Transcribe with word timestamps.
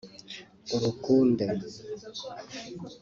urukunde 0.75 1.45